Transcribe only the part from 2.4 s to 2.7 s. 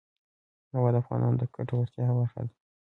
ده.